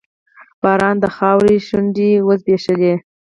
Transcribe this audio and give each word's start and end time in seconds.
باران 0.61 0.95
د 1.03 1.05
خاورو 1.15 1.55
شونډې 1.67 2.11
وځبیښلې 2.27 2.93